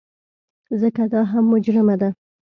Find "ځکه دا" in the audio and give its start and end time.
0.81-1.21